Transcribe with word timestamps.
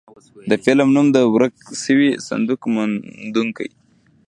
د 0.49 0.51
فلم 0.63 0.89
نوم 0.95 1.07
و 1.09 1.13
د 1.15 1.17
ورک 1.33 1.55
شوي 1.83 2.09
صندوق 2.27 2.61
موندونکي. 2.73 3.69